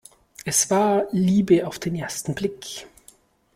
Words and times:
Es 0.45 0.71
war 0.71 1.03
Liebe 1.11 1.67
auf 1.67 1.77
den 1.77 1.95
ersten 1.95 2.33
Blick. 2.33 2.87